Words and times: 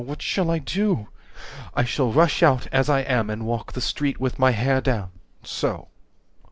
What 0.03 0.23
shall 0.23 0.49
I 0.49 0.57
do? 0.57 1.09
I 1.75 1.83
shall 1.83 2.11
rush 2.11 2.41
out 2.41 2.65
as 2.71 2.89
I 2.89 3.01
am, 3.01 3.29
and 3.29 3.45
walk 3.45 3.73
the 3.73 3.81
street 3.81 4.19
With 4.19 4.39
my 4.39 4.49
hair 4.49 4.81
down, 4.81 5.11
so. 5.43 5.89